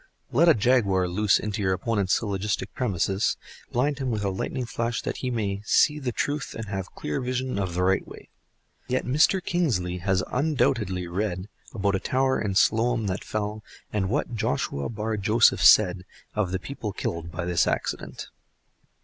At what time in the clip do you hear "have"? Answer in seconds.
6.65-6.95